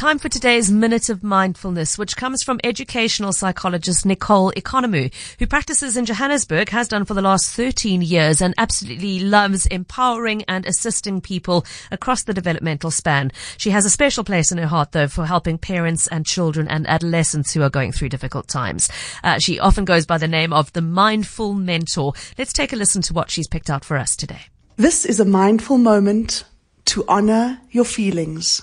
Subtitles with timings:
[0.00, 5.94] Time for today's Minute of Mindfulness, which comes from educational psychologist Nicole Economou, who practices
[5.94, 11.20] in Johannesburg, has done for the last 13 years, and absolutely loves empowering and assisting
[11.20, 13.30] people across the developmental span.
[13.58, 16.86] She has a special place in her heart, though, for helping parents and children and
[16.86, 18.88] adolescents who are going through difficult times.
[19.22, 22.14] Uh, she often goes by the name of the Mindful Mentor.
[22.38, 24.46] Let's take a listen to what she's picked out for us today.
[24.78, 26.44] This is a mindful moment
[26.86, 28.62] to honor your feelings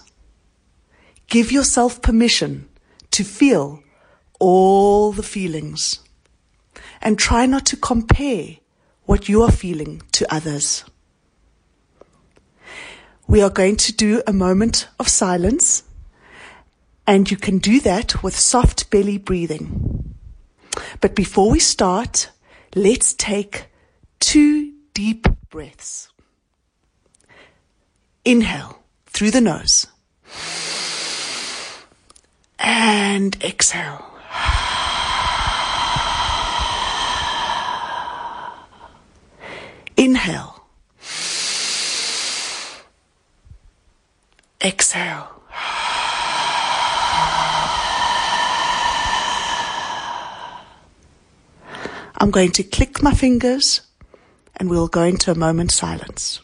[1.28, 2.70] Give yourself permission
[3.11, 3.83] to feel
[4.39, 6.00] all the feelings
[7.01, 8.57] and try not to compare
[9.06, 10.86] what you are feeling to others.
[13.28, 15.84] We are going to do a moment of silence
[17.06, 20.15] and you can do that with soft belly breathing.
[21.01, 22.32] But before we start,
[22.75, 23.68] let's take
[24.20, 26.09] two deep breaths.
[28.23, 29.87] Inhale through the nose
[32.67, 34.06] and exhale.
[39.96, 40.68] Inhale.
[44.62, 45.30] Exhale.
[52.20, 53.81] I'm going to click my fingers
[54.58, 56.42] and we'll go into a moment's silence.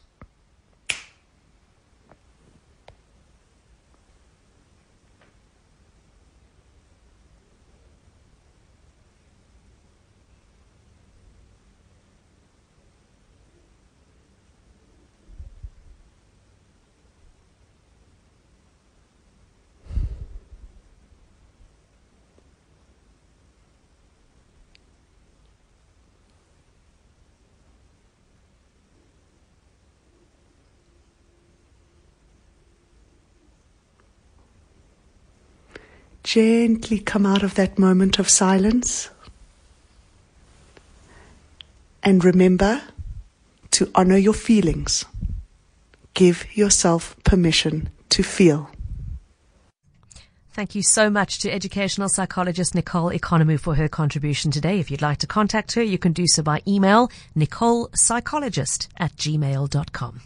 [36.24, 39.10] Gently come out of that moment of silence.
[42.02, 42.81] And remember
[43.72, 45.06] to honor your feelings.
[46.14, 48.70] Give yourself permission to feel.
[50.52, 54.80] Thank you so much to educational psychologist Nicole Economou for her contribution today.
[54.80, 60.22] If you'd like to contact her, you can do so by email, nicolepsychologist at gmail.com.